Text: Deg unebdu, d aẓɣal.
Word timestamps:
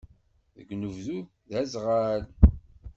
Deg 0.55 0.69
unebdu, 0.73 1.19
d 1.49 1.51
aẓɣal. 1.61 2.21